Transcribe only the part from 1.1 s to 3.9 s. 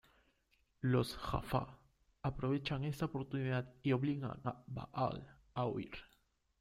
Jaffa aprovechan esta oportunidad